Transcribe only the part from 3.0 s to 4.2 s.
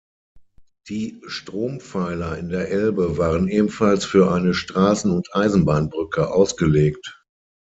waren ebenfalls